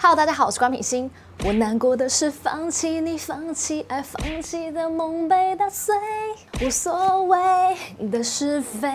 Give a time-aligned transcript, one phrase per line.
[0.00, 1.10] Hello，大家好，我是关品欣。
[1.44, 5.92] 我难过的是放弃你，放弃爱，放弃的梦被打碎，
[6.62, 7.76] 无所谓
[8.08, 8.88] 的是非。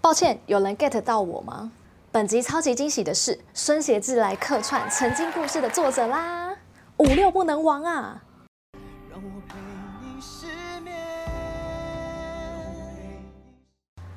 [0.00, 1.70] 抱歉，有人 get 到我吗？
[2.10, 6.56] 本集超级惊喜的是，孙协志来客串曾经故事的作者啦，
[6.96, 8.22] 五六不能亡啊！
[9.10, 9.56] 让我陪
[10.00, 10.18] 你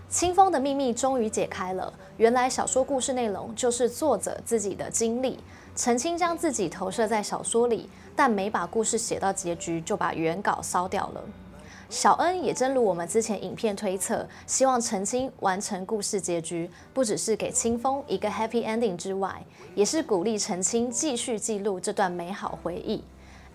[0.10, 5.38] 清风的秘密终于解开了，原来小说故事内容就是作者自己的经历。
[5.76, 11.24] 陈清将自己投射在小说里，但没把故事写到结局，就把原稿烧掉了。
[11.92, 19.44] 小恩也正如我们之前影片推测，希望陈清完成故事结局，不只是给清风一个 happy ending 之外，
[19.76, 23.04] 也是鼓励陈清继续记录这段美好回忆。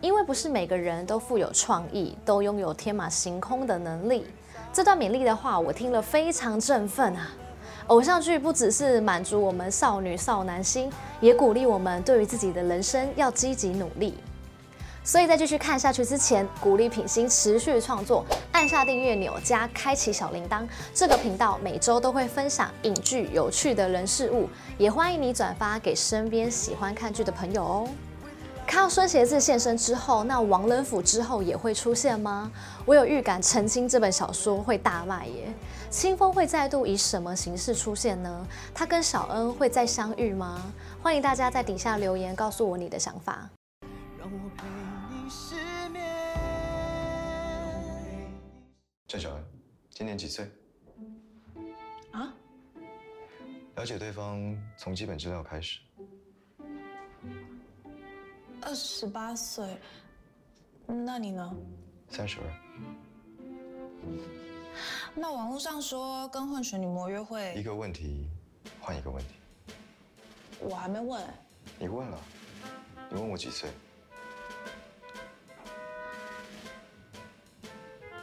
[0.00, 4.24] 因为不是每个人都富有创意，都拥有天马行空的能力。
[4.74, 7.30] 这段勉励的话，我听了非常振奋啊！
[7.86, 14.14] 偶像剧不只是满足我们少女少男心，也鼓励我们对于自己的人生要积极努力。
[15.05, 20.66] 所以在继续看下去之前，鼓励品心持续创作，按下订阅钮加开启小铃铛。
[20.92, 27.88] 这个频道每周都会分享影剧有趣的人事物，也欢迎你转发给身边喜欢看剧的朋友哦。
[28.66, 32.50] 看到孙协志现身之后，那王仁甫之后也会出现吗？
[32.84, 35.52] 我有预感，《澄清》这本小说会大卖耶。
[35.90, 38.46] 清风会再度以什么形式出现呢？
[38.74, 40.60] 他跟小恩会再相遇吗？
[41.02, 43.48] 欢迎大家在底下留言告诉我你的想法。
[44.18, 44.66] 让我陪
[45.10, 45.54] 你失
[45.90, 46.02] 眠
[49.06, 49.44] 郑小恩，
[49.90, 50.50] 今年几岁？
[52.10, 52.34] 啊？
[53.76, 55.78] 了解对方从基本资料开始。
[58.64, 59.78] 二十八岁，
[60.86, 61.54] 那你呢？
[62.08, 62.46] 三十二。
[65.14, 68.28] 那网络上说跟混血女模约会，一个问题
[68.80, 69.34] 换一个问题。
[70.60, 71.22] 我还没问。
[71.78, 72.19] 你问了，
[73.10, 73.70] 你问我几岁？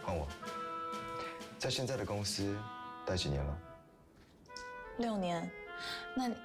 [0.03, 0.27] 换我。
[1.59, 2.57] 在现在的公司
[3.05, 3.57] 待几年了？
[4.97, 5.49] 六年。
[6.15, 6.35] 那你？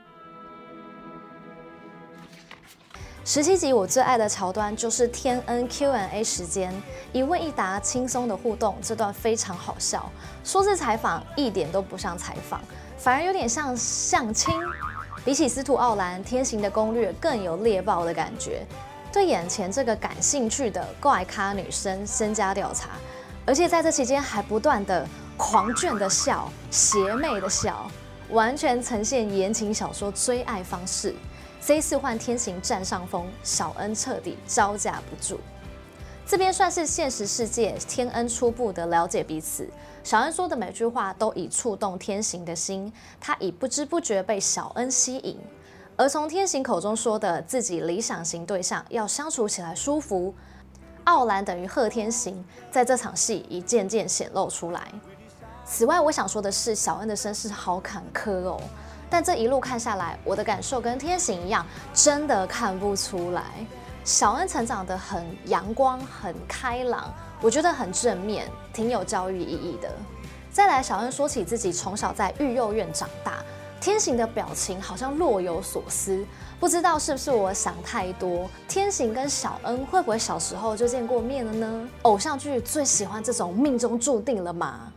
[3.29, 6.73] 十七集我最爱的桥段就是天恩 Q&A 时间，
[7.13, 10.09] 一问一答轻松的互动，这段非常好笑。
[10.45, 12.61] 说是采访，一点都不像采访，
[12.97, 14.55] 反而有点像相亲。
[15.25, 18.65] 比起司徒傲兰，天行的攻略更有猎豹的感觉，
[19.13, 22.91] 对眼前这个感兴趣的怪咖女生深加调查，
[23.45, 25.05] 而且在这期间还不断的
[25.37, 27.91] 狂卷的笑，邪魅的笑，
[28.31, 31.13] 完全呈现言情小说追爱方式。
[31.61, 35.41] C 四换天行占上风，小恩彻底招架不住。
[36.25, 39.69] 这边算是现实世界天恩初步的了解彼此。
[40.03, 45.39] 小恩说的每句话都已触动天行的心，他已不知不觉被小恩吸引。
[45.97, 50.35] 而从天行口中说的自己理想型对象要相处起来舒服，
[51.05, 54.93] 傲兰等于贺天行，在这场戏已渐渐显露出来。
[55.65, 58.61] 此外，我想说的是，小恩的身世好坎坷哦。
[59.09, 63.43] 但这一路看下来，我的感受跟天行一样，真的看不出来。
[64.05, 69.91] 小恩成长得很阳光、很开朗，我觉得很正面，挺有教育意义的。
[70.51, 73.45] 再来，小恩说起自己从小在育幼院长大，
[73.81, 76.25] 天行的表情好像若有所思，
[76.61, 78.49] 不知道是不是我想太多。
[78.69, 81.89] 天行跟小恩会不会小时候就见过面了呢？
[82.03, 84.93] 偶像剧最喜欢这种命中注定了嘛。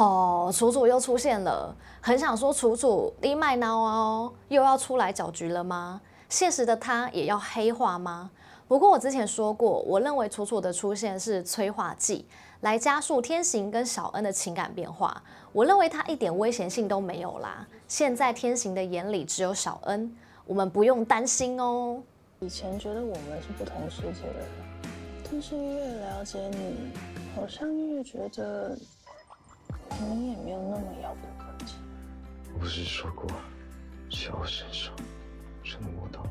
[0.00, 6.00] 哦，楚楚又出现了，很想说楚楚你麦闹哦，又要出来搅局了吗？
[6.30, 8.30] 现实的他也要黑化吗？
[8.66, 12.24] 不过我之前说过，我认为楚楚的出现是催化剂，
[12.60, 15.22] 来加速天行跟小恩的情感变化。
[15.52, 17.68] 我认为他一点危险性都没有啦。
[17.86, 22.02] 现在天行的眼里只有小恩，我们不用担心哦。
[22.38, 24.48] 以前觉得我们是不同世界的人，
[25.30, 26.90] 但是越了解你，
[27.36, 28.78] 好像越觉得。
[29.98, 31.74] 你也没有那么遥不可及。
[32.54, 33.26] 我不是说过，
[34.08, 34.92] 只要我伸手
[35.62, 36.24] 就能摸到。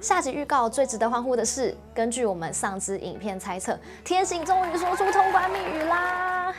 [0.00, 6.54] 下集预告最值得欢呼的是，根据我们上支影片猜测，天行终于说出通关密语啦！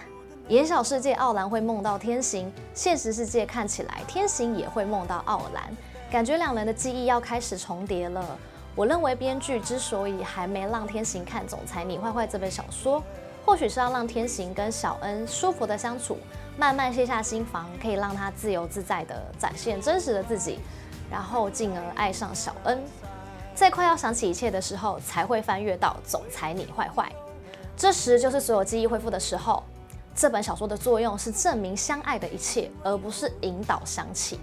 [0.48, 5.75] 演小世界傲兰会梦到天行，现实世界看起来天行也会梦到傲兰，
[6.12, 8.38] 感觉两人的记忆要开始重叠了。
[8.75, 13.01] 我认为编剧之所以还没让天行看《总裁你坏坏》这本小说。
[13.45, 16.17] 或许是要让天行跟小恩舒服的相处，
[16.57, 20.59] 慢慢卸下心防，可以让他自由自在的展现真实的自己，
[21.09, 22.81] 然后进而爱上小恩。
[23.53, 27.03] 在快要想起一切的时候，才会翻阅到《总裁你坏坏》。
[27.75, 29.63] 这时就是所有记忆恢复的时候。
[30.13, 34.39] 这本小说的作用是证明相爱的一切，而不是引导想起。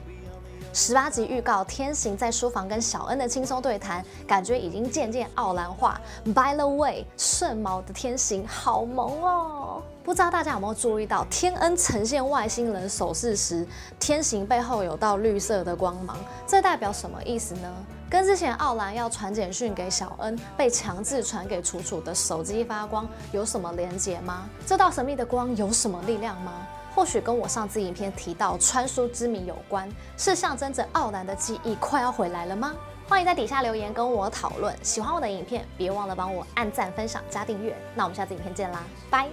[0.72, 6.00] 十八集预告天行在书房跟小恩的轻松对谈，感觉已经渐渐奥兰化。
[6.24, 9.82] By the way，顺毛的天行好萌哦！
[10.04, 13.66] 不知道大家有没有注意到，天恩呈现外星人手势时，
[13.98, 16.16] 天行背后有道绿色的光芒，
[16.46, 17.70] 这代表什么意思呢？
[18.08, 24.48] 跟之前奥兰要传简讯给小恩，被强制传给楚楚的手机发光有什么连结吗？
[24.66, 26.52] 这道神秘的光有什么力量吗？
[26.94, 32.74] 或许跟我上次影片提到穿书之谜有关，是象征着傲兰的记忆快要回来了吗？
[33.08, 34.76] 欢迎在底下留言跟我讨论。
[34.82, 37.76] 喜欢我的影片，别忘了帮我按赞、分享、加订阅。
[37.94, 39.28] 那我们下次影片见啦，拜。